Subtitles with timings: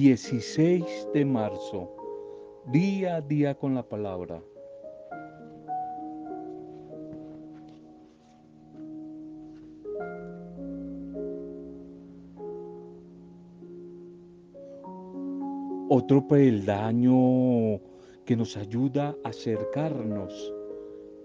[0.00, 1.94] 16 de marzo,
[2.72, 4.42] día a día con la palabra.
[15.90, 17.78] Otro peldaño
[18.24, 20.54] que nos ayuda a acercarnos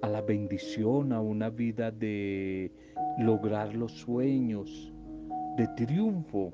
[0.02, 2.74] a la bendición, a una vida de
[3.20, 4.92] lograr los sueños,
[5.56, 6.52] de triunfo,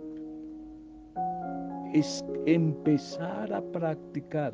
[1.93, 4.53] es empezar a practicar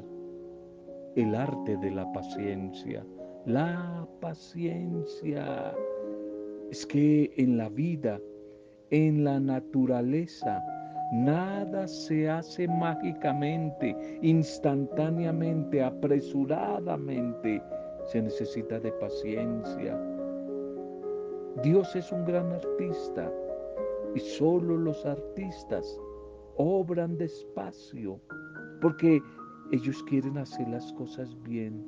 [1.15, 3.05] el arte de la paciencia.
[3.45, 5.73] La paciencia
[6.71, 8.19] es que en la vida,
[8.89, 10.63] en la naturaleza,
[11.11, 17.61] nada se hace mágicamente, instantáneamente, apresuradamente.
[18.05, 19.99] Se necesita de paciencia.
[21.63, 23.31] Dios es un gran artista
[24.15, 25.99] y solo los artistas
[26.57, 28.19] obran despacio,
[28.81, 29.21] porque
[29.71, 31.85] ellos quieren hacer las cosas bien.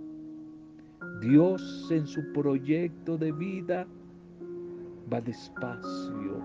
[1.22, 3.88] Dios en su proyecto de vida
[5.12, 6.40] va despacio,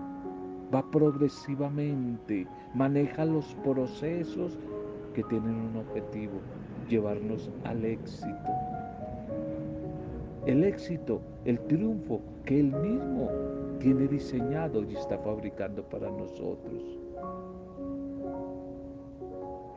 [0.73, 4.57] va progresivamente, maneja los procesos
[5.13, 6.39] que tienen un objetivo,
[6.89, 8.51] llevarnos al éxito.
[10.47, 13.29] El éxito, el triunfo que Él mismo
[13.79, 17.04] tiene diseñado y está fabricando para nosotros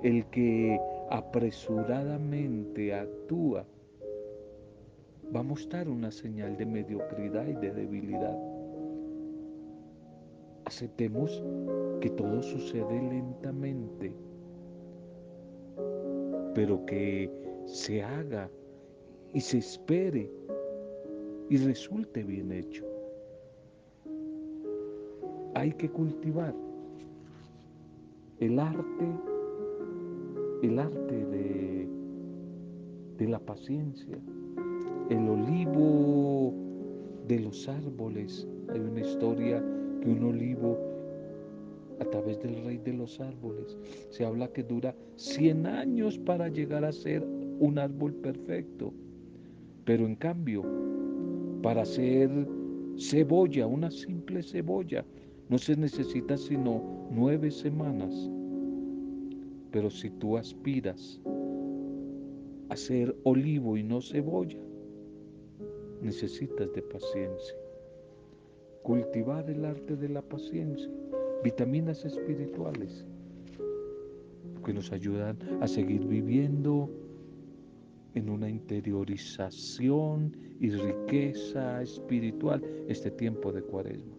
[0.02, 3.64] el que apresuradamente actúa
[5.34, 8.38] va a mostrar una señal de mediocridad y de debilidad.
[10.64, 11.42] Aceptemos
[12.00, 14.12] que todo sucede lentamente,
[16.54, 17.30] pero que
[17.66, 18.50] se haga
[19.34, 20.30] y se espere
[21.50, 22.84] y resulte bien hecho.
[25.54, 26.54] Hay que cultivar
[28.40, 29.37] el arte
[30.62, 31.88] el arte de,
[33.18, 34.18] de la paciencia,
[35.10, 36.54] el olivo
[37.26, 38.46] de los árboles.
[38.68, 39.64] Hay una historia
[40.00, 40.78] que un olivo
[42.00, 43.76] a través del rey de los árboles
[44.10, 47.26] se habla que dura 100 años para llegar a ser
[47.58, 48.92] un árbol perfecto.
[49.84, 50.64] Pero en cambio,
[51.62, 52.30] para ser
[52.98, 55.04] cebolla, una simple cebolla,
[55.48, 58.30] no se necesita sino nueve semanas.
[59.70, 61.20] Pero si tú aspiras
[62.68, 64.58] a ser olivo y no cebolla,
[66.02, 67.56] necesitas de paciencia.
[68.82, 70.90] Cultivar el arte de la paciencia,
[71.44, 73.06] vitaminas espirituales
[74.64, 76.90] que nos ayudan a seguir viviendo
[78.14, 84.16] en una interiorización y riqueza espiritual este tiempo de cuaresma.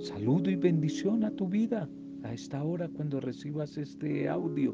[0.00, 1.88] Saludo y bendición a tu vida
[2.22, 4.72] a esta hora cuando recibas este audio.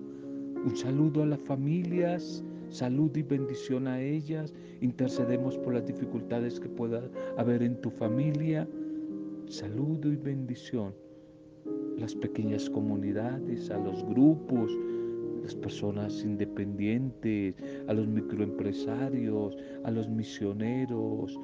[0.67, 4.53] Un saludo a las familias, salud y bendición a ellas.
[4.83, 7.09] Intercedemos por las dificultades que pueda
[7.39, 8.69] haber en tu familia.
[9.47, 10.95] Saludo y bendición.
[11.97, 14.77] Las pequeñas comunidades, a los grupos,
[15.43, 17.55] las personas independientes,
[17.89, 21.41] a los microempresarios, a los misioneros,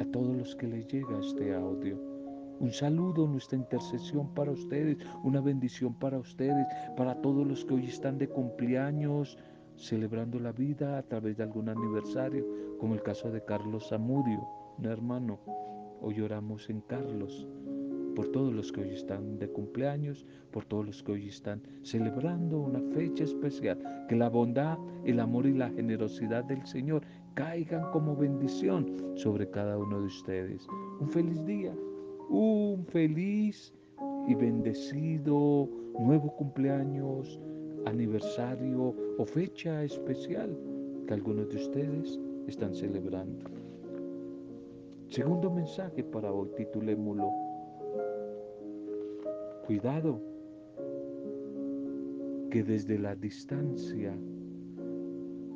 [0.00, 2.09] a todos los que les llega este audio.
[2.60, 7.86] Un saludo, nuestra intercesión para ustedes, una bendición para ustedes, para todos los que hoy
[7.86, 9.38] están de cumpleaños,
[9.76, 12.46] celebrando la vida a través de algún aniversario,
[12.78, 15.40] como el caso de Carlos Zamudio, un hermano.
[16.02, 17.48] Hoy oramos en Carlos
[18.14, 22.60] por todos los que hoy están de cumpleaños, por todos los que hoy están celebrando
[22.60, 23.78] una fecha especial.
[24.06, 29.78] Que la bondad, el amor y la generosidad del Señor caigan como bendición sobre cada
[29.78, 30.66] uno de ustedes.
[31.00, 31.72] Un feliz día
[32.30, 33.74] un feliz
[34.28, 35.68] y bendecido
[35.98, 37.40] nuevo cumpleaños,
[37.86, 40.56] aniversario o fecha especial
[41.06, 43.46] que algunos de ustedes están celebrando.
[45.08, 47.32] Segundo mensaje para hoy, titulémoslo.
[49.66, 50.20] Cuidado,
[52.50, 54.16] que desde la distancia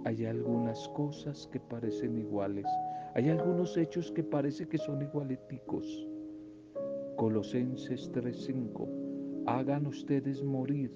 [0.05, 2.67] hay algunas cosas que parecen iguales,
[3.15, 6.09] hay algunos hechos que parece que son igualeticos
[7.17, 9.45] Colosenses 3:5.
[9.47, 10.93] Hagan ustedes morir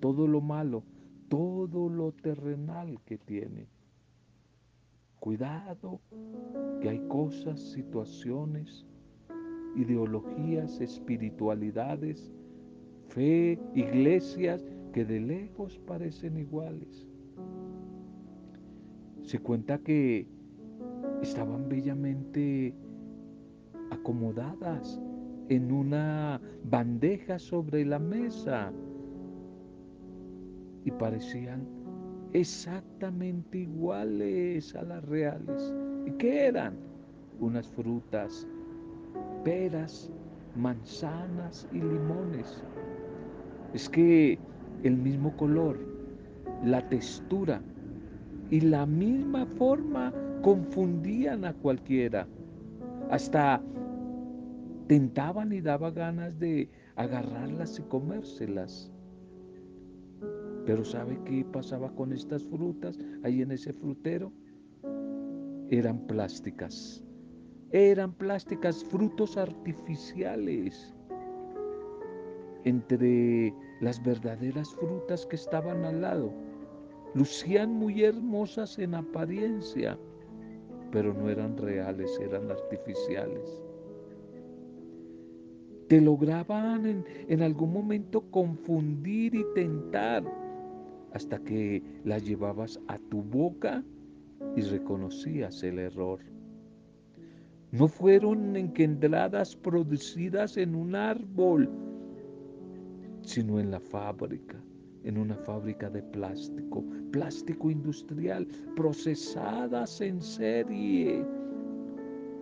[0.00, 0.82] todo lo malo,
[1.28, 3.68] todo lo terrenal que tienen.
[5.20, 6.00] Cuidado
[6.80, 8.84] que hay cosas, situaciones,
[9.76, 12.32] ideologías, espiritualidades,
[13.08, 17.06] fe, iglesias que de lejos parecen iguales.
[19.22, 20.26] Se cuenta que
[21.22, 22.74] estaban bellamente
[23.90, 25.00] acomodadas
[25.48, 28.72] en una bandeja sobre la mesa
[30.84, 31.66] y parecían
[32.32, 35.72] exactamente iguales a las reales.
[36.06, 36.76] ¿Y qué eran?
[37.40, 38.46] Unas frutas,
[39.44, 40.10] peras,
[40.56, 42.62] manzanas y limones.
[43.74, 44.38] Es que
[44.82, 45.78] el mismo color,
[46.64, 47.62] la textura
[48.50, 50.12] y la misma forma
[50.42, 52.26] confundían a cualquiera.
[53.10, 53.62] Hasta
[54.92, 58.92] tentaban y daba ganas de agarrarlas y comérselas.
[60.66, 64.30] Pero ¿sabe qué pasaba con estas frutas ahí en ese frutero?
[65.70, 67.02] Eran plásticas.
[67.70, 70.94] Eran plásticas, frutos artificiales.
[72.64, 76.34] Entre las verdaderas frutas que estaban al lado,
[77.14, 79.98] lucían muy hermosas en apariencia,
[80.90, 83.61] pero no eran reales, eran artificiales.
[85.92, 90.24] Te lograban en, en algún momento confundir y tentar
[91.12, 93.84] hasta que la llevabas a tu boca
[94.56, 96.20] y reconocías el error.
[97.72, 101.68] No fueron engendradas, producidas en un árbol,
[103.20, 104.56] sino en la fábrica,
[105.04, 111.22] en una fábrica de plástico, plástico industrial, procesadas en serie.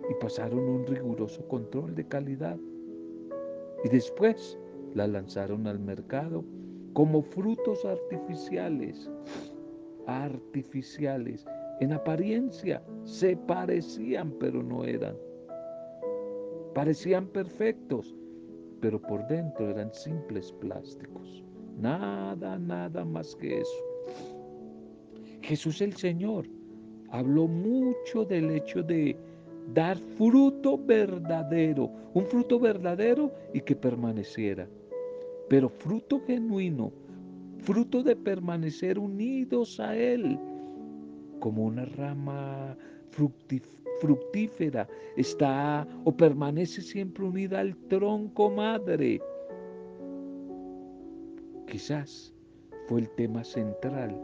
[0.09, 2.57] Y pasaron un riguroso control de calidad.
[3.83, 4.57] Y después
[4.93, 6.43] la lanzaron al mercado
[6.93, 9.09] como frutos artificiales,
[10.07, 11.45] artificiales.
[11.79, 15.15] En apariencia se parecían, pero no eran.
[16.75, 18.15] Parecían perfectos,
[18.81, 21.43] pero por dentro eran simples plásticos.
[21.77, 23.85] Nada, nada más que eso.
[25.41, 26.45] Jesús el Señor
[27.09, 29.17] habló mucho del hecho de
[29.73, 34.67] dar fruto verdadero, un fruto verdadero y que permaneciera
[35.51, 36.93] pero fruto genuino,
[37.57, 40.39] fruto de permanecer unidos a Él,
[41.41, 42.77] como una rama
[43.99, 44.87] fructífera,
[45.17, 49.19] está o permanece siempre unida al tronco madre.
[51.67, 52.33] Quizás
[52.87, 54.17] fue el tema central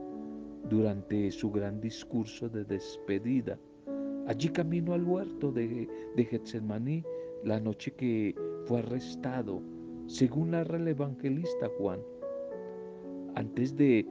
[0.70, 3.60] durante su gran discurso de despedida.
[4.28, 7.04] Allí camino al huerto de, de
[7.44, 8.36] la noche que
[8.66, 9.62] fue arrestado
[10.08, 12.00] según narra el evangelista Juan,
[13.36, 14.06] antes de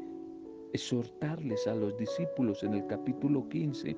[0.72, 3.96] exhortarles a los discípulos en el capítulo 15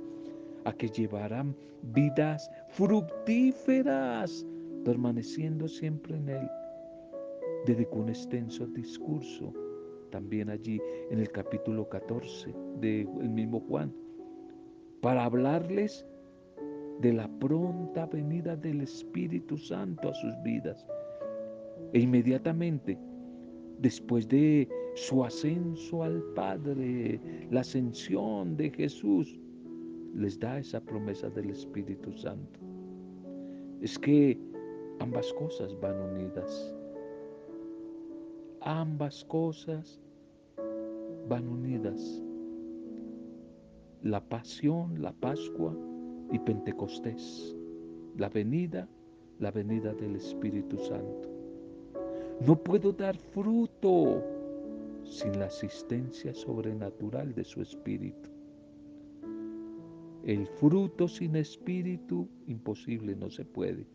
[0.65, 4.47] a que llevaran vidas fructíferas,
[4.85, 6.49] permaneciendo siempre en Él,
[7.67, 9.53] dedicó un extenso discurso
[10.11, 10.81] también allí
[11.11, 13.93] en el capítulo 14 del mismo Juan,
[15.01, 16.07] para hablarles
[17.01, 20.85] de la pronta venida del Espíritu Santo a sus vidas
[21.93, 22.99] e inmediatamente,
[23.79, 29.39] después de su ascenso al Padre, la ascensión de Jesús,
[30.15, 32.59] les da esa promesa del Espíritu Santo.
[33.81, 34.39] Es que
[34.99, 36.75] ambas cosas van unidas.
[38.63, 40.01] Ambas cosas
[41.29, 42.23] van unidas.
[44.03, 45.77] La pasión, la Pascua
[46.31, 47.57] y Pentecostés.
[48.17, 48.89] La venida,
[49.41, 51.29] la venida del Espíritu Santo.
[52.47, 54.23] No puedo dar fruto
[55.03, 58.29] sin la asistencia sobrenatural de su espíritu.
[60.25, 63.87] El fruto sin espíritu, imposible, no se puede.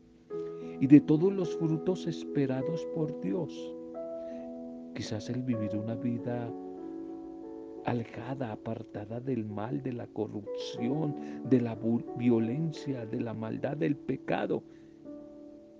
[0.81, 3.53] Y de todos los frutos esperados por Dios,
[4.95, 6.51] quizás el vivir una vida
[7.85, 11.15] alejada, apartada del mal, de la corrupción,
[11.49, 11.77] de la
[12.17, 14.63] violencia, de la maldad, del pecado,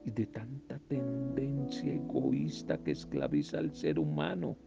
[0.06, 4.58] y de tanta tendencia egoísta que esclaviza al ser humano.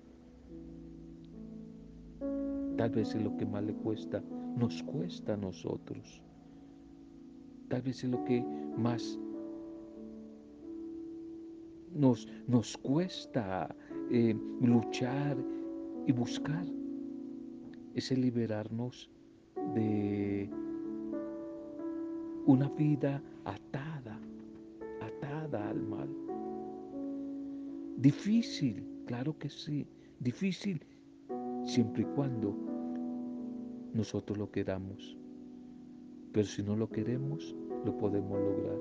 [2.77, 4.23] Tal vez es lo que más le cuesta,
[4.57, 6.23] nos cuesta a nosotros.
[7.69, 8.45] Tal vez es lo que
[8.77, 9.19] más
[11.95, 13.75] nos, nos cuesta
[14.11, 15.37] eh, luchar
[16.07, 16.67] y buscar.
[17.97, 19.11] Es el liberarnos
[19.75, 20.49] de
[22.47, 24.21] una vida atada
[25.69, 26.09] al mal.
[27.97, 29.87] Difícil, claro que sí,
[30.21, 30.85] difícil
[31.65, 32.55] siempre y cuando
[33.95, 35.17] nosotros lo queramos.
[36.33, 38.79] Pero si no lo queremos, lo podemos lograr.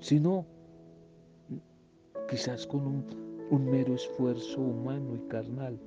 [0.00, 0.46] Si no,
[2.30, 3.04] quizás con un,
[3.50, 5.78] un mero esfuerzo humano y carnal,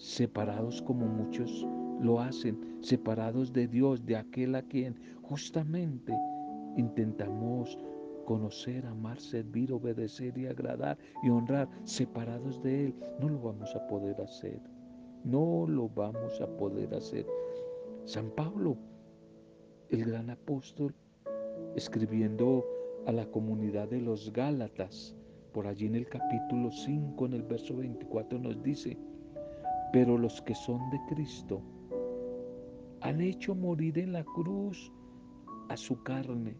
[0.00, 1.66] separados como muchos
[2.00, 6.14] lo hacen, separados de Dios, de aquel a quien justamente
[6.76, 7.78] intentamos
[8.24, 13.86] conocer, amar, servir, obedecer y agradar y honrar, separados de Él, no lo vamos a
[13.86, 14.60] poder hacer.
[15.22, 17.26] No lo vamos a poder hacer.
[18.06, 18.78] San Pablo,
[19.90, 20.94] el gran apóstol,
[21.76, 22.64] escribiendo
[23.06, 25.14] a la comunidad de los Gálatas,
[25.52, 28.96] por allí en el capítulo 5, en el verso 24 nos dice,
[29.92, 31.62] pero los que son de Cristo
[33.00, 34.92] han hecho morir en la cruz
[35.68, 36.56] a su carne,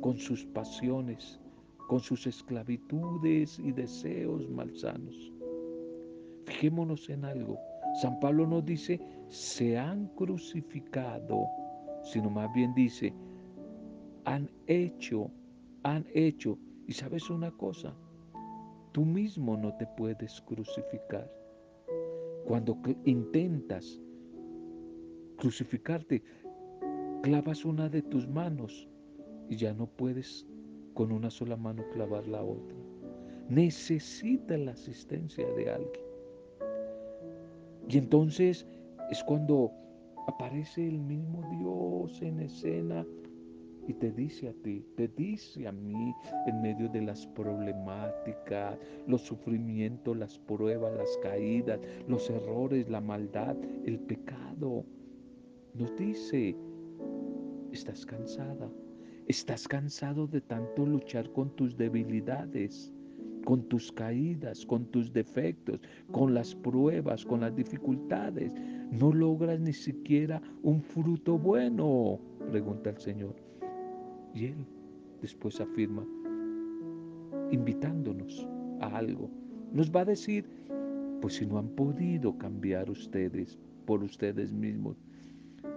[0.00, 1.40] con sus pasiones,
[1.88, 5.32] con sus esclavitudes y deseos malsanos.
[6.46, 7.58] Fijémonos en algo.
[8.00, 11.46] San Pablo no dice se han crucificado,
[12.02, 13.12] sino más bien dice
[14.24, 15.30] han hecho,
[15.82, 16.58] han hecho.
[16.88, 17.94] Y sabes una cosa,
[18.92, 21.30] tú mismo no te puedes crucificar.
[22.46, 24.00] Cuando intentas
[25.36, 26.22] crucificarte,
[27.22, 28.88] clavas una de tus manos
[29.48, 30.46] y ya no puedes
[30.94, 32.76] con una sola mano clavar la otra.
[33.48, 36.06] Necesitas la asistencia de alguien.
[37.88, 38.64] Y entonces
[39.10, 39.72] es cuando
[40.28, 43.04] aparece el mismo Dios en escena
[43.88, 46.14] y te dice a ti, te dice a mí
[46.46, 53.56] en medio de las problemáticas, los sufrimientos, las pruebas, las caídas, los errores, la maldad,
[53.84, 54.84] el pecado.
[55.74, 56.56] Nos dice,
[57.72, 58.68] estás cansada,
[59.28, 62.92] estás cansado de tanto luchar con tus debilidades
[63.44, 65.78] con tus caídas, con tus defectos,
[66.10, 68.50] con las pruebas, con las dificultades.
[68.90, 72.18] No logras ni siquiera un fruto bueno,
[72.50, 73.45] pregunta el Señor.
[74.36, 74.66] Y Él
[75.22, 76.06] después afirma,
[77.50, 78.46] invitándonos
[78.80, 79.30] a algo.
[79.72, 80.44] Nos va a decir,
[81.22, 84.98] pues si no han podido cambiar ustedes por ustedes mismos,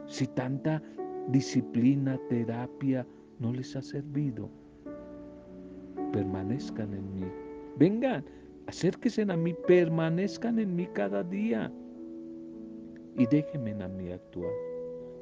[0.08, 0.84] si tanta
[1.30, 3.08] disciplina, terapia
[3.40, 4.50] no les ha servido,
[6.12, 7.26] permanezcan en mí
[7.80, 8.26] Vengan,
[8.68, 11.72] acérquense a mí, permanezcan en mí cada día
[13.16, 14.52] y déjenme a mí actuar,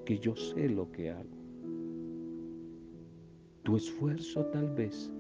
[0.06, 1.37] que yo sé lo que hago.
[3.68, 5.12] Tu esfuerzo tal vez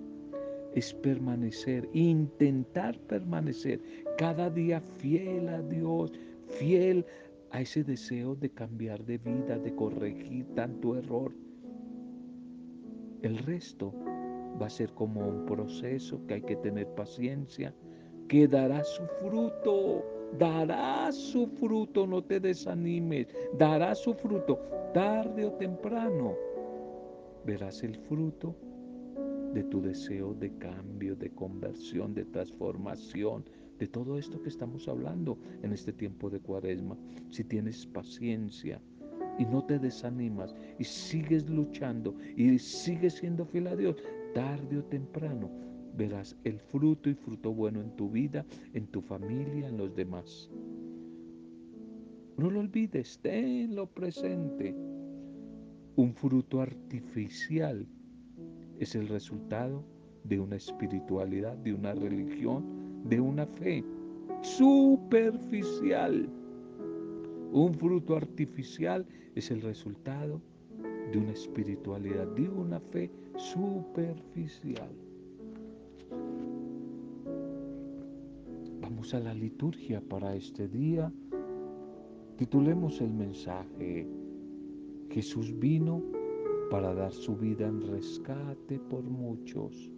[0.73, 3.81] es permanecer, intentar permanecer
[4.17, 6.13] cada día fiel a Dios,
[6.47, 7.05] fiel
[7.51, 11.33] a ese deseo de cambiar de vida, de corregir tanto error.
[13.21, 13.93] El resto
[14.61, 17.75] va a ser como un proceso que hay que tener paciencia,
[18.29, 20.05] que dará su fruto,
[20.39, 23.27] dará su fruto, no te desanimes,
[23.57, 24.57] dará su fruto,
[24.93, 26.47] tarde o temprano.
[27.45, 28.55] Verás el fruto
[29.53, 33.45] de tu deseo de cambio, de conversión, de transformación,
[33.79, 36.97] de todo esto que estamos hablando en este tiempo de cuaresma.
[37.29, 38.81] Si tienes paciencia,
[39.37, 43.95] y no te desanimas y sigues luchando y sigues siendo fiel a Dios,
[44.33, 45.49] tarde o temprano
[45.95, 50.49] verás el fruto y fruto bueno en tu vida, en tu familia, en los demás.
[52.37, 54.75] No lo olvides, tenlo presente.
[55.97, 57.87] Un fruto artificial
[58.77, 59.83] es el resultado
[60.25, 62.63] de una espiritualidad, de una religión,
[63.05, 63.83] de una fe
[64.43, 66.29] superficial.
[67.51, 70.39] Un fruto artificial es el resultado
[71.11, 74.91] de una espiritualidad, de una fe superficial.
[78.81, 81.11] Vamos a la liturgia para este día.
[82.37, 84.07] Titulemos el mensaje.
[85.09, 86.01] Jesús vino
[86.69, 89.89] para dar su vida en rescate por muchos.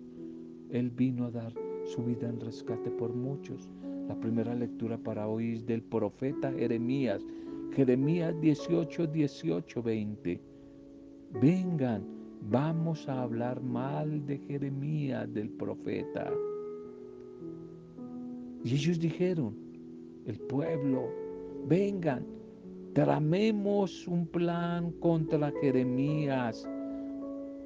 [0.69, 1.53] Él vino a dar
[1.85, 3.69] su vida en rescate por muchos.
[4.07, 7.25] La primera lectura para hoy es del profeta Jeremías.
[7.73, 10.41] Jeremías 18, 18, 20.
[11.41, 12.03] Vengan,
[12.49, 16.31] vamos a hablar mal de Jeremías, del profeta.
[18.63, 19.55] Y ellos dijeron,
[20.25, 21.09] el pueblo,
[21.67, 22.25] vengan,
[22.99, 26.67] tramemos un plan contra Jeremías,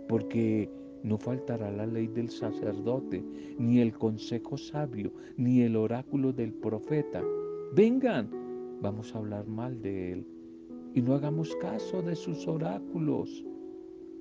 [0.08, 0.70] porque
[1.02, 3.26] no faltará la ley del sacerdote,
[3.58, 7.24] ni el consejo sabio, ni el oráculo del profeta.
[7.74, 8.30] Vengan,
[8.80, 10.28] vamos a hablar mal de él
[10.94, 13.44] y no hagamos caso de sus oráculos.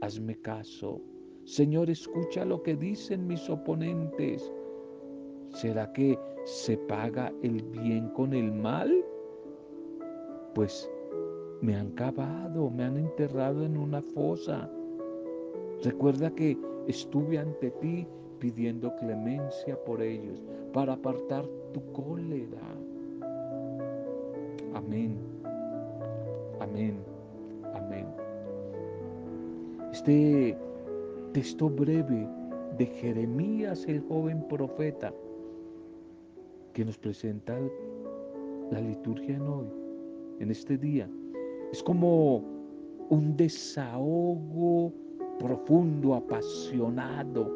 [0.00, 1.02] Hazme caso.
[1.44, 4.50] Señor, escucha lo que dicen mis oponentes.
[5.50, 9.04] ¿Será que se paga el bien con el mal?
[10.54, 10.90] Pues
[11.62, 14.68] me han cavado, me han enterrado en una fosa.
[15.84, 18.06] Recuerda que estuve ante ti
[18.40, 20.42] pidiendo clemencia por ellos
[20.72, 22.60] para apartar tu cólera.
[24.74, 25.16] Amén.
[26.58, 26.96] Amén.
[27.74, 28.06] Amén.
[29.92, 30.58] Este
[31.32, 32.28] texto breve
[32.76, 35.14] de Jeremías, el joven profeta,
[36.72, 37.56] que nos presenta
[38.72, 39.66] la liturgia en hoy,
[40.40, 41.08] en este día.
[41.72, 42.44] Es como
[43.08, 44.92] un desahogo
[45.38, 47.50] profundo, apasionado,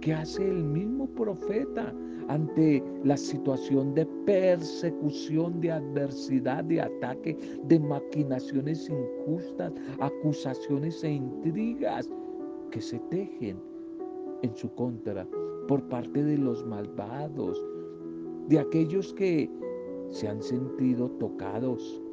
[0.00, 1.94] que hace el mismo profeta
[2.28, 12.08] ante la situación de persecución, de adversidad, de ataque, de maquinaciones injustas, acusaciones e intrigas
[12.70, 13.58] que se tejen
[14.42, 15.26] en su contra
[15.68, 17.58] por parte de los malvados,
[18.48, 19.50] de aquellos que
[20.10, 22.03] se han sentido tocados,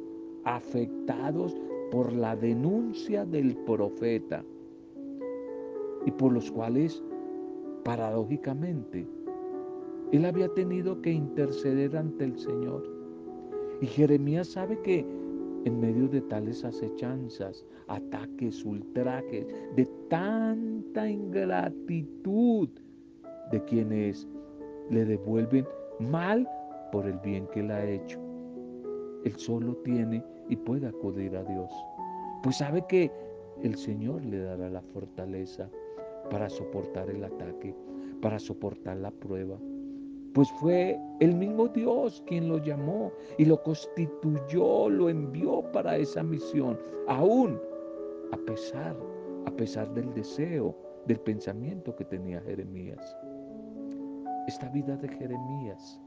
[0.44, 1.56] afectados
[1.90, 4.44] por la denuncia del profeta
[6.06, 7.02] y por los cuales,
[7.84, 9.06] paradójicamente,
[10.12, 12.82] él había tenido que interceder ante el Señor.
[13.80, 15.06] Y Jeremías sabe que
[15.64, 19.46] en medio de tales acechanzas, ataques, ultrajes,
[19.76, 22.68] de tanta ingratitud
[23.50, 24.26] de quienes
[24.90, 25.66] le devuelven
[26.00, 26.48] mal
[26.90, 28.18] por el bien que él ha hecho,
[29.24, 31.70] él solo tiene y puede acudir a Dios.
[32.42, 33.10] Pues sabe que
[33.62, 35.68] el Señor le dará la fortaleza
[36.30, 37.74] para soportar el ataque,
[38.20, 39.58] para soportar la prueba
[40.34, 46.22] pues fue el mismo Dios quien lo llamó y lo constituyó, lo envió para esa
[46.22, 47.60] misión, aún
[48.32, 48.96] a pesar,
[49.46, 50.74] a pesar del deseo,
[51.06, 53.16] del pensamiento que tenía Jeremías.
[54.48, 56.00] Esta vida de Jeremías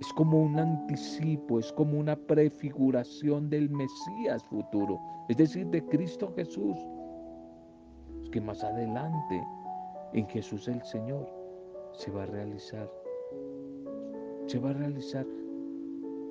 [0.00, 6.32] es como un anticipo, es como una prefiguración del Mesías futuro, es decir, de Cristo
[6.34, 6.76] Jesús,
[8.32, 9.42] que más adelante
[10.14, 11.28] en Jesús el Señor
[11.92, 12.90] se va a realizar
[14.50, 15.24] se va a realizar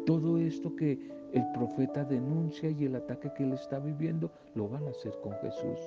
[0.05, 0.99] todo esto que
[1.31, 5.31] el profeta denuncia y el ataque que él está viviendo, lo van a hacer con
[5.35, 5.79] Jesús.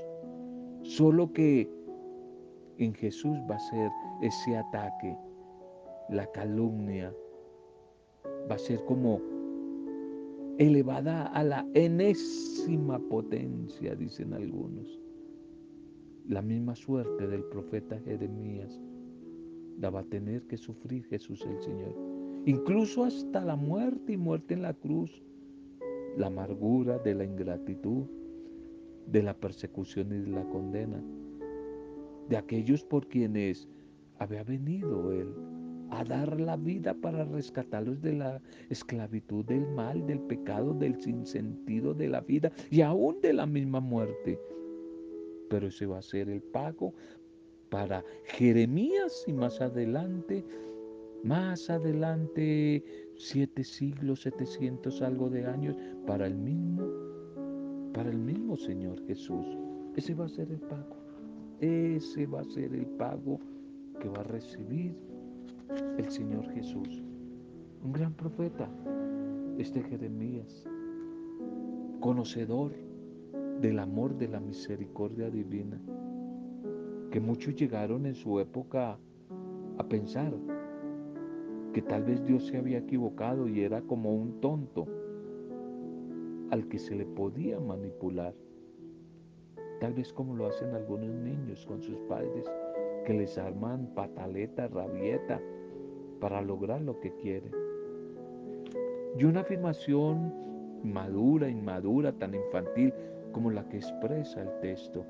[0.83, 1.69] Solo que
[2.79, 3.91] en Jesús va a ser
[4.23, 5.15] ese ataque,
[6.09, 7.13] la calumnia,
[8.51, 9.21] va a ser como
[10.59, 15.01] elevada a la enésima potencia, dicen algunos.
[16.29, 18.81] La misma suerte del profeta Jeremías
[19.79, 22.13] la va a tener que sufrir Jesús el Señor
[22.47, 25.23] incluso hasta la muerte y muerte en la cruz,
[26.17, 28.07] la amargura de la ingratitud,
[29.07, 31.03] de la persecución y de la condena,
[32.29, 33.69] de aquellos por quienes
[34.19, 35.33] había venido Él
[35.93, 41.93] a dar la vida para rescatarlos de la esclavitud, del mal, del pecado, del sinsentido
[41.93, 44.41] de la vida y aún de la misma muerte.
[45.51, 46.95] Pero ese va a ser el pago
[47.69, 50.45] para Jeremías y más adelante
[51.23, 52.83] más adelante,
[53.15, 56.83] siete siglos, setecientos algo de años, para el mismo,
[57.95, 59.47] para el mismo Señor Jesús.
[59.95, 60.97] Ese va a ser el pago.
[61.61, 63.39] Ese va a ser el pago
[64.01, 64.97] que va a recibir
[65.99, 67.03] el Señor Jesús.
[67.83, 68.69] Un gran profeta,
[69.59, 70.69] este Jeremías,
[72.01, 72.73] conocedor
[73.61, 75.81] del amor, de la misericordia divina,
[77.11, 78.99] que muchos llegaron en su época
[79.79, 80.33] a pensar
[81.73, 84.87] que tal vez Dios se había equivocado y era como un tonto
[86.51, 88.35] al que se le podía manipular.
[89.81, 92.45] Tal vez como lo hacen algunos niños con sus padres,
[93.05, 95.41] que les arman pataleta, rabieta,
[96.21, 97.53] para lograr lo que quieren.
[99.19, 100.33] Y una afirmación
[100.83, 102.93] madura, inmadura, tan infantil
[103.33, 105.05] como la que expresa el texto.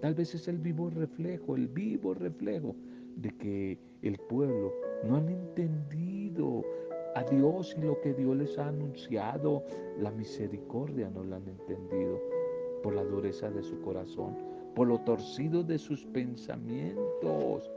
[0.00, 2.74] Tal vez es el vivo reflejo, el vivo reflejo
[3.16, 4.74] de que el pueblo
[5.04, 6.64] no han entendido
[7.14, 9.64] a Dios y lo que Dios les ha anunciado.
[9.98, 12.20] La misericordia no la han entendido
[12.82, 14.36] por la dureza de su corazón,
[14.76, 17.68] por lo torcido de sus pensamientos,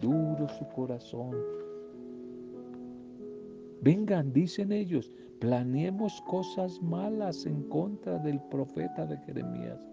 [0.00, 1.34] duro su corazón.
[3.80, 9.84] Vengan, dicen ellos, planeemos cosas malas en contra del profeta de Jeremías.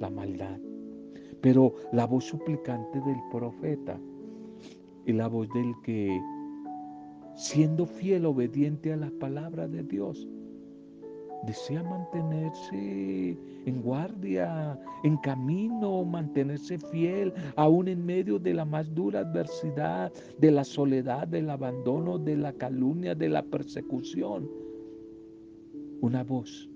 [0.00, 0.58] La maldad
[1.40, 3.98] pero la voz suplicante del profeta
[5.04, 6.20] y la voz del que,
[7.36, 10.26] siendo fiel, obediente a la palabra de Dios,
[11.44, 19.20] desea mantenerse en guardia, en camino, mantenerse fiel, aún en medio de la más dura
[19.20, 24.48] adversidad, de la soledad, del abandono, de la calumnia, de la persecución.
[26.00, 26.68] Una voz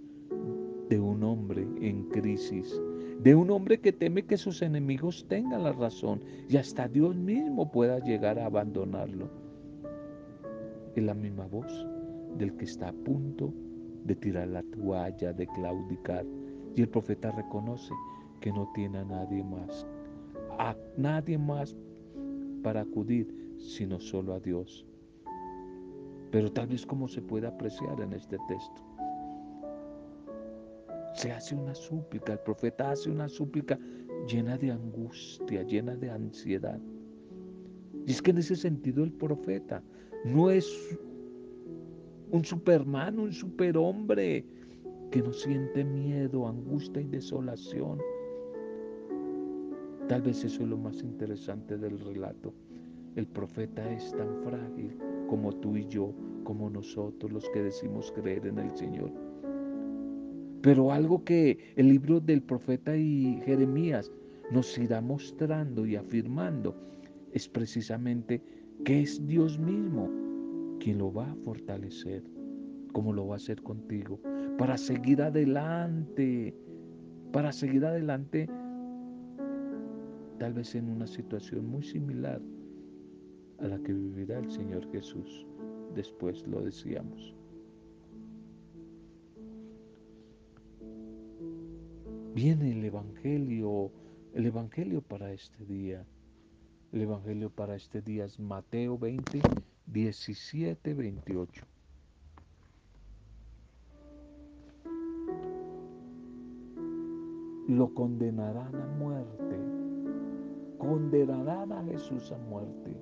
[0.88, 2.80] de un hombre en crisis
[3.22, 7.70] de un hombre que teme que sus enemigos tengan la razón y hasta Dios mismo
[7.70, 9.28] pueda llegar a abandonarlo.
[10.96, 11.86] Es la misma voz
[12.38, 13.69] del que está a punto de
[14.16, 16.24] tirar la toalla, de claudicar.
[16.76, 17.92] Y el profeta reconoce
[18.40, 19.86] que no tiene a nadie más,
[20.58, 21.76] a nadie más
[22.62, 24.86] para acudir, sino solo a Dios.
[26.30, 28.82] Pero tal vez como se puede apreciar en este texto,
[31.14, 33.78] se hace una súplica, el profeta hace una súplica
[34.26, 36.80] llena de angustia, llena de ansiedad.
[38.06, 39.82] Y es que en ese sentido el profeta
[40.24, 40.98] no es
[42.32, 44.44] un superman, un superhombre
[45.10, 47.98] que no siente miedo, angustia y desolación.
[50.08, 52.52] Tal vez eso es lo más interesante del relato.
[53.16, 54.96] El profeta es tan frágil
[55.28, 56.12] como tú y yo,
[56.44, 59.10] como nosotros los que decimos creer en el Señor.
[60.62, 64.12] Pero algo que el libro del profeta y Jeremías
[64.50, 66.76] nos irá mostrando y afirmando
[67.32, 68.42] es precisamente
[68.84, 70.29] que es Dios mismo
[70.80, 72.24] quien lo va a fortalecer,
[72.92, 74.18] como lo va a hacer contigo,
[74.58, 76.54] para seguir adelante,
[77.30, 78.48] para seguir adelante
[80.40, 82.40] tal vez en una situación muy similar
[83.58, 85.46] a la que vivirá el Señor Jesús.
[85.94, 87.34] Después lo decíamos.
[92.34, 93.90] Viene el Evangelio,
[94.32, 96.06] el Evangelio para este día.
[96.92, 99.42] El Evangelio para este día es Mateo 20,
[99.86, 101.64] 17, 28.
[107.68, 109.56] Lo condenarán a muerte.
[110.78, 112.96] Condenarán a Jesús a muerte.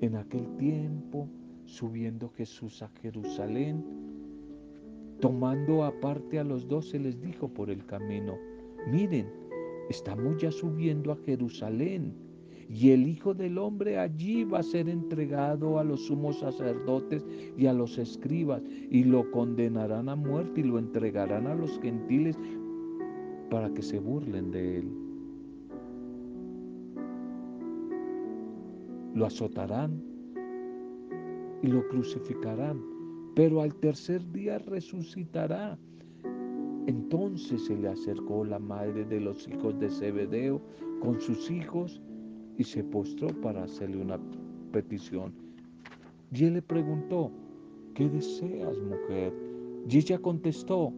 [0.00, 1.28] En aquel tiempo,
[1.64, 3.84] subiendo Jesús a Jerusalén,
[5.20, 8.36] tomando aparte a los doce, les dijo por el camino,
[8.90, 9.26] miren,
[9.88, 12.27] estamos ya subiendo a Jerusalén
[12.68, 17.24] y el Hijo del Hombre allí va a ser entregado a los sumos sacerdotes
[17.56, 22.38] y a los escribas y lo condenarán a muerte y lo entregarán a los gentiles
[23.50, 24.92] para que se burlen de él.
[29.14, 30.02] Lo azotarán
[31.62, 32.80] y lo crucificarán,
[33.34, 35.78] pero al tercer día resucitará.
[36.86, 40.60] Entonces se le acercó la madre de los hijos de Zebedeo
[41.00, 42.00] con sus hijos
[42.58, 44.18] y se postró para hacerle una
[44.72, 45.32] petición.
[46.32, 47.30] Y él le preguntó,
[47.94, 49.32] ¿qué deseas, mujer?
[49.88, 50.92] Y ella contestó,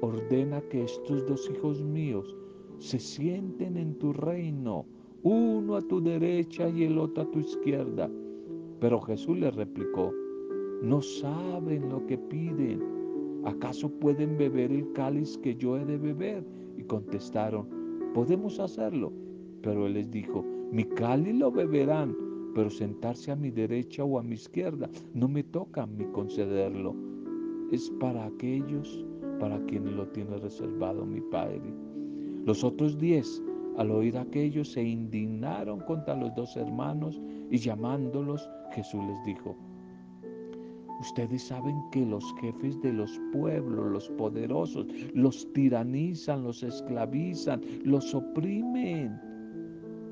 [0.00, 2.34] ordena que estos dos hijos míos
[2.78, 4.86] se sienten en tu reino,
[5.22, 8.10] uno a tu derecha y el otro a tu izquierda.
[8.80, 10.12] Pero Jesús le replicó,
[10.82, 12.82] no saben lo que piden.
[13.44, 16.44] ¿Acaso pueden beber el cáliz que yo he de beber?
[16.76, 17.66] Y contestaron,
[18.14, 19.12] podemos hacerlo.
[19.62, 22.14] Pero él les dijo, mi cáliz lo beberán,
[22.54, 26.94] pero sentarse a mi derecha o a mi izquierda no me toca a mí concederlo.
[27.72, 29.06] Es para aquellos
[29.40, 31.72] para quienes lo tiene reservado mi Padre.
[32.44, 33.42] Los otros diez,
[33.76, 39.56] al oír aquello, se indignaron contra los dos hermanos y llamándolos, Jesús les dijo,
[41.00, 48.14] Ustedes saben que los jefes de los pueblos, los poderosos, los tiranizan, los esclavizan, los
[48.14, 49.27] oprimen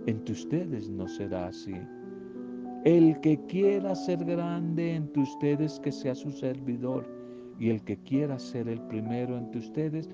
[0.06, 1.74] entre ustedes no será así.
[2.84, 7.04] El que quiera ser grande entre ustedes, que sea su servidor.
[7.58, 10.08] Y el que quiera ser el primero entre ustedes,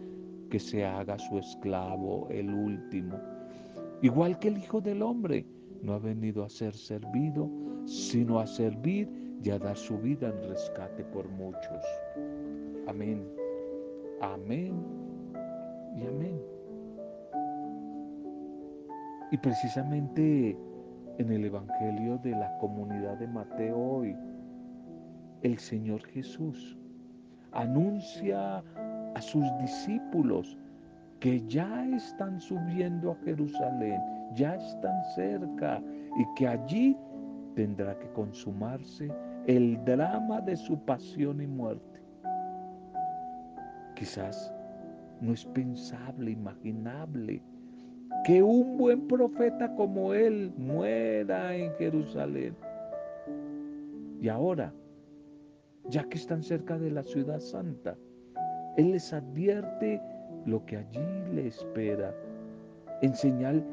[0.49, 3.19] que se haga su esclavo, el último.
[4.01, 5.45] Igual que el Hijo del Hombre,
[5.83, 7.51] no ha venido a ser servido,
[7.85, 9.09] sino a servir
[9.43, 11.85] y a dar su vida en rescate por muchos.
[12.87, 13.27] Amén.
[14.21, 14.73] Amén
[15.97, 16.62] y amén.
[19.33, 20.55] Y precisamente
[21.17, 24.15] en el Evangelio de la comunidad de Mateo hoy,
[25.41, 26.79] el Señor Jesús
[27.53, 28.63] anuncia
[29.15, 30.59] a sus discípulos
[31.19, 33.99] que ya están subiendo a Jerusalén,
[34.35, 35.83] ya están cerca
[36.19, 36.97] y que allí
[37.55, 39.11] tendrá que consumarse
[39.47, 42.03] el drama de su pasión y muerte.
[43.95, 44.53] Quizás
[45.23, 47.43] no es pensable, imaginable
[48.25, 52.55] que un buen profeta como él muera en Jerusalén.
[54.21, 54.73] Y ahora,
[55.89, 57.97] ya que están cerca de la ciudad santa,
[58.77, 60.01] él les advierte
[60.47, 62.15] lo que allí le espera,
[63.03, 63.65] en señal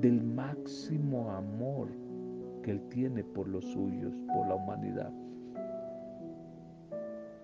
[0.00, 1.88] del máximo amor
[2.62, 5.12] que él tiene por los suyos, por la humanidad.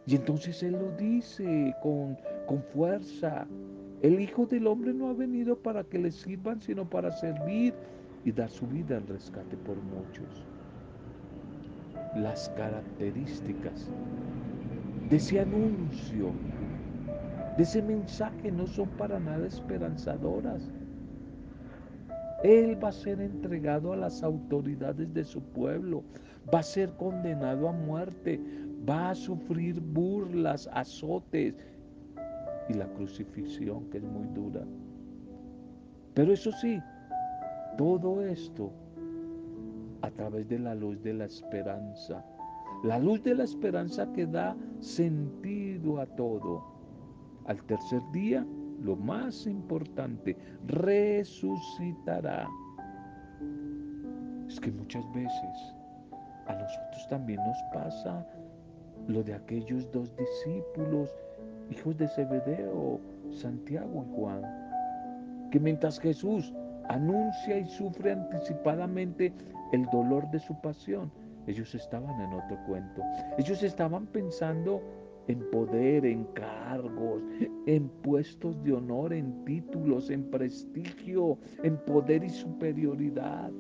[0.07, 3.47] Y entonces él lo dice con, con fuerza,
[4.05, 7.73] el Hijo del Hombre no ha venido para que le sirvan, sino para servir
[8.23, 10.45] y dar su vida al rescate por muchos.
[12.15, 13.89] Las características
[15.09, 16.33] de ese anuncio
[17.57, 20.71] de ese mensaje no son para nada esperanzadoras.
[22.43, 26.05] Él va a ser entregado a las autoridades de su pueblo,
[26.53, 28.39] va a ser condenado a muerte,
[28.87, 31.55] va a sufrir burlas, azotes
[32.69, 34.65] y la crucifixión que es muy dura.
[36.15, 36.81] Pero eso sí,
[37.77, 38.73] todo esto
[40.03, 42.25] a través de la luz de la esperanza.
[42.83, 46.63] La luz de la esperanza que da sentido a todo.
[47.47, 48.47] Al tercer día,
[48.83, 52.49] lo más importante, resucitará.
[54.47, 55.75] Es que muchas veces
[56.47, 58.27] a nosotros también nos pasa
[59.09, 61.15] lo de aquellos dos discípulos,
[61.71, 63.01] hijos de Zebedeo,
[63.31, 64.43] Santiago y Juan,
[65.51, 66.53] que mientras Jesús
[66.89, 69.33] anuncia y sufre anticipadamente
[69.73, 71.11] el dolor de su pasión,
[71.47, 73.03] ellos estaban en otro cuento.
[73.39, 74.83] Ellos estaban pensando
[75.29, 77.23] en poder, en cargos,
[77.67, 83.51] en puestos de honor, en títulos, en prestigio, en poder y superioridad.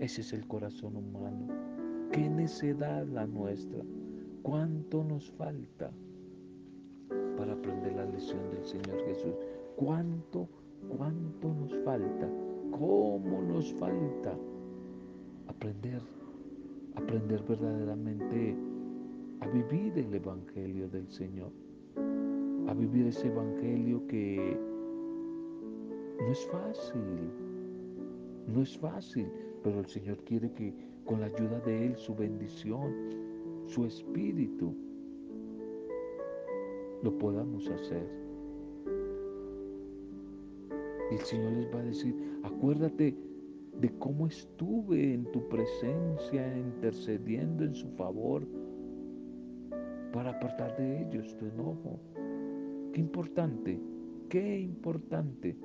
[0.00, 1.48] Ese es el corazón humano.
[2.10, 3.82] Qué necedad la nuestra.
[4.42, 5.92] ¿Cuánto nos falta
[7.36, 9.34] para aprender la lección del Señor Jesús?
[9.76, 10.48] ¿Cuánto,
[10.96, 12.28] cuánto nos falta?
[12.70, 14.36] ¿Cómo nos falta
[15.46, 16.02] aprender,
[16.94, 18.56] aprender verdaderamente
[19.40, 21.50] a vivir el Evangelio del Señor?
[22.68, 24.58] A vivir ese Evangelio que
[26.20, 27.30] no es fácil,
[28.46, 29.26] no es fácil,
[29.62, 32.92] pero el Señor quiere que con la ayuda de Él, su bendición,
[33.66, 34.74] su espíritu,
[37.02, 38.08] lo podamos hacer.
[41.10, 43.16] Y el Señor les va a decir, acuérdate
[43.80, 48.46] de cómo estuve en tu presencia, intercediendo en su favor,
[50.12, 51.98] para apartar de ellos tu enojo.
[52.92, 53.80] Qué importante,
[54.28, 55.56] qué importante.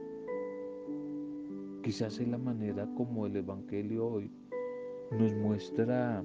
[1.84, 4.32] Quizás es la manera como el Evangelio hoy
[5.12, 6.23] nos muestra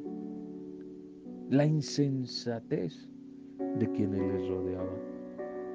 [1.51, 3.12] la insensatez
[3.79, 4.99] de quienes les rodeaban.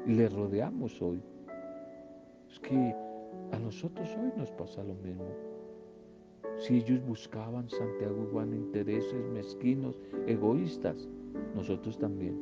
[0.05, 1.21] Y les rodeamos hoy.
[2.49, 2.95] Es que
[3.51, 5.25] a nosotros hoy nos pasa lo mismo.
[6.57, 11.07] Si ellos buscaban Santiago y Juan intereses mezquinos, egoístas,
[11.55, 12.35] nosotros también.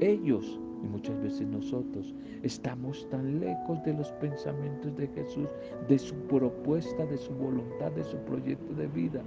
[0.00, 5.48] Ellos y muchas veces nosotros estamos tan lejos de los pensamientos de Jesús,
[5.88, 9.22] de su propuesta, de su voluntad, de su proyecto de vida.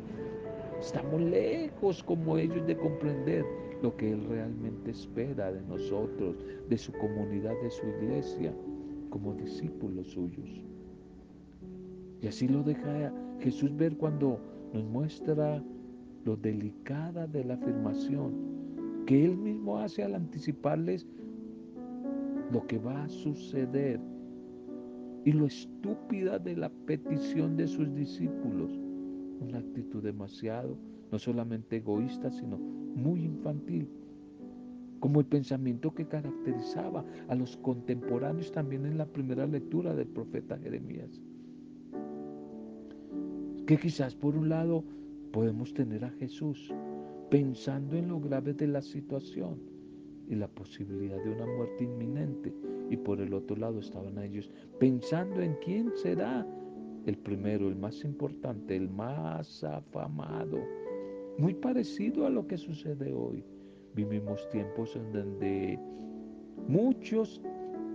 [0.80, 3.46] Estamos lejos como ellos de comprender
[3.82, 6.38] lo que Él realmente espera de nosotros,
[6.70, 8.54] de su comunidad, de su iglesia,
[9.10, 10.64] como discípulos suyos.
[12.22, 14.40] Y así lo deja Jesús ver cuando
[14.74, 15.62] nos muestra
[16.26, 21.06] lo delicada de la afirmación que Él mismo hace al anticiparles
[22.52, 24.00] lo que va a suceder
[25.26, 28.80] y lo estúpida de la petición de sus discípulos.
[29.40, 30.78] Una actitud demasiado,
[31.12, 33.90] no solamente egoísta, sino muy infantil,
[35.00, 40.58] como el pensamiento que caracterizaba a los contemporáneos también en la primera lectura del profeta
[40.58, 41.22] Jeremías.
[43.66, 44.84] Que quizás por un lado
[45.32, 46.74] podemos tener a Jesús
[47.30, 49.60] pensando en lo grave de la situación
[50.28, 52.54] y la posibilidad de una muerte inminente.
[52.90, 54.50] Y por el otro lado estaban ellos
[54.80, 56.46] pensando en quién será
[57.10, 60.60] el primero, el más importante, el más afamado.
[61.40, 63.44] Muy parecido a lo que sucede hoy.
[63.96, 65.80] Vivimos tiempos en donde
[66.68, 67.42] muchos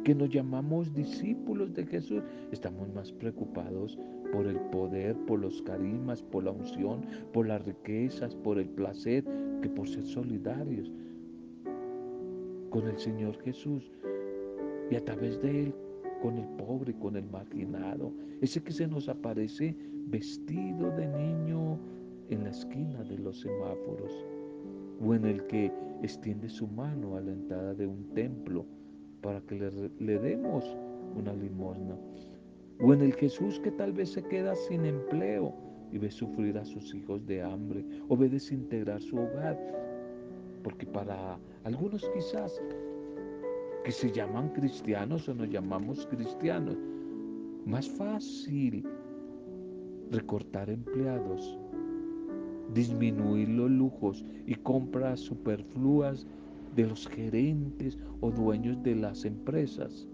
[0.03, 3.99] que nos llamamos discípulos de Jesús estamos más preocupados
[4.33, 9.25] por el poder, por los carismas, por la unción, por las riquezas, por el placer,
[9.63, 10.91] que por ser solidarios
[12.71, 13.93] con el Señor Jesús
[14.91, 15.75] y a través de Él
[16.25, 18.11] con el pobre, con el marginado,
[18.41, 21.79] ese que se nos aparece vestido de niño
[22.31, 24.25] en la esquina de los semáforos,
[25.05, 25.71] o en el que
[26.03, 28.65] extiende su mano a la entrada de un templo
[29.21, 30.65] para que le, le demos
[31.15, 31.95] una limosna,
[32.81, 35.53] o en el Jesús que tal vez se queda sin empleo
[35.93, 39.61] y ve sufrir a sus hijos de hambre, o ve desintegrar su hogar,
[40.63, 42.63] porque para algunos quizás
[43.85, 46.77] que se llaman cristianos o nos llamamos cristianos,
[47.67, 48.83] más fácil
[50.11, 51.59] recortar empleados,
[52.73, 56.27] disminuir los lujos y compras superfluas
[56.75, 60.09] de los gerentes o dueños de las empresas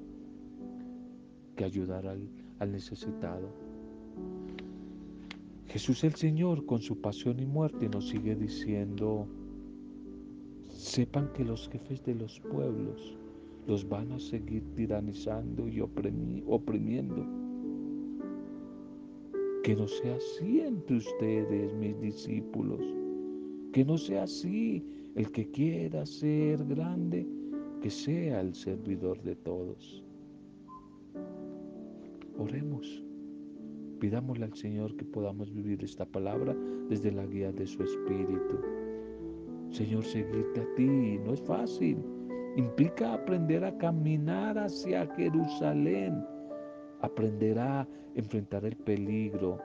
[1.55, 2.29] que ayudar al,
[2.59, 3.49] al necesitado.
[5.67, 9.29] Jesús el Señor con su pasión y muerte nos sigue diciendo,
[10.69, 13.20] Sepan que los jefes de los pueblos
[13.71, 17.25] los van a seguir tiranizando y oprimiendo.
[19.63, 22.81] Que no sea así entre ustedes, mis discípulos.
[23.73, 27.25] Que no sea así el que quiera ser grande,
[27.81, 30.03] que sea el servidor de todos.
[32.39, 33.05] Oremos.
[34.01, 36.57] Pidámosle al Señor que podamos vivir esta palabra
[36.89, 38.59] desde la guía de su Espíritu.
[39.71, 41.99] Señor, seguirte a ti no es fácil.
[42.57, 46.25] Implica aprender a caminar hacia Jerusalén.
[47.01, 49.59] Aprender a enfrentar el peligro.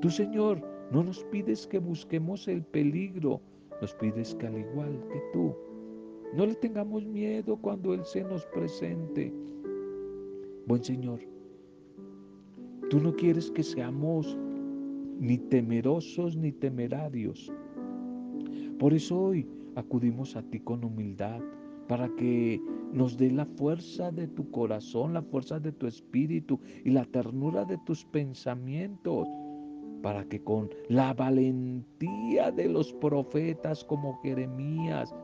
[0.00, 3.40] Tú, Señor, no nos pides que busquemos el peligro.
[3.80, 5.54] Nos pides que al igual que tú,
[6.34, 9.32] no le tengamos miedo cuando Él se nos presente.
[10.66, 11.20] Buen Señor,
[12.88, 14.38] Tú no quieres que seamos
[15.18, 17.52] ni temerosos ni temerarios.
[18.78, 21.40] Por eso hoy acudimos a ti con humildad
[21.88, 22.60] para que
[22.92, 27.64] nos dé la fuerza de tu corazón, la fuerza de tu espíritu y la ternura
[27.64, 29.28] de tus pensamientos,
[30.02, 35.14] para que con la valentía de los profetas como Jeremías,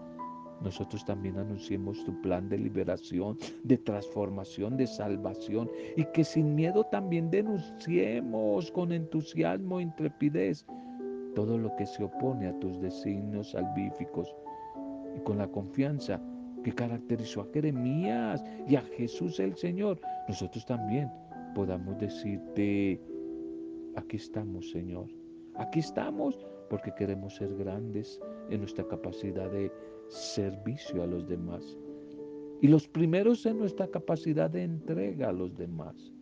[0.62, 6.84] nosotros también anunciemos tu plan de liberación, de transformación, de salvación y que sin miedo
[6.84, 10.64] también denunciemos con entusiasmo e intrepidez
[11.34, 14.32] todo lo que se opone a tus designios salvíficos.
[15.16, 16.20] Y con la confianza
[16.62, 21.10] que caracterizó a Jeremías y a Jesús el Señor, nosotros también
[21.54, 23.00] podamos decirte,
[23.96, 25.06] aquí estamos Señor,
[25.56, 26.38] aquí estamos
[26.70, 28.20] porque queremos ser grandes
[28.50, 29.70] en nuestra capacidad de
[30.08, 31.76] servicio a los demás.
[32.60, 36.12] Y los primeros en nuestra capacidad de entrega a los demás.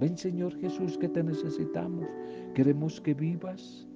[0.00, 2.06] Ven Señor Jesús que te necesitamos.
[2.54, 3.86] Queremos que vivas,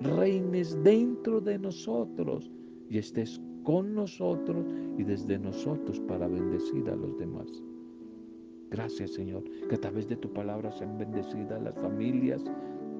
[0.00, 2.50] reines dentro de nosotros
[2.88, 4.64] y estés con nosotros
[4.96, 7.48] y desde nosotros para bendecir a los demás.
[8.70, 12.44] Gracias Señor, que a través de tu palabra sean bendecidas las familias,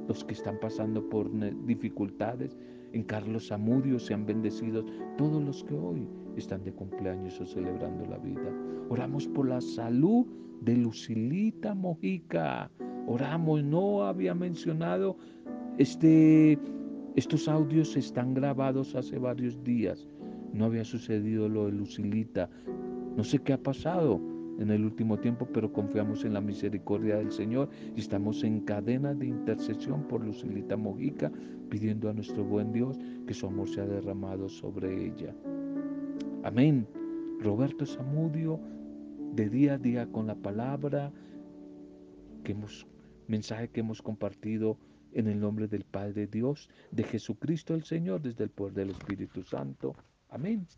[0.09, 1.31] los que están pasando por
[1.67, 2.59] dificultades,
[2.93, 4.85] en Carlos Zamudio sean bendecidos
[5.17, 8.53] todos los que hoy están de cumpleaños o celebrando la vida.
[8.89, 10.27] Oramos por la salud
[10.63, 12.73] de Lucilita Mojica.
[13.07, 15.17] Oramos, no había mencionado,
[15.79, 16.59] este,
[17.15, 20.09] estos audios están grabados hace varios días.
[20.53, 22.49] No había sucedido lo de Lucilita.
[23.17, 24.21] No sé qué ha pasado
[24.59, 29.15] en el último tiempo, pero confiamos en la misericordia del Señor y estamos en cadena
[29.15, 31.31] de intercesión por Lucilita Mojica,
[31.69, 35.35] pidiendo a nuestro buen Dios que su amor sea derramado sobre ella.
[36.43, 36.87] Amén.
[37.41, 38.61] Roberto Zamudio,
[39.35, 41.13] de día a día con la palabra,
[42.45, 42.87] que hemos,
[43.27, 44.79] mensaje que hemos compartido
[45.13, 49.43] en el nombre del Padre Dios, de Jesucristo el Señor, desde el poder del Espíritu
[49.43, 49.97] Santo.
[50.37, 50.69] Amén.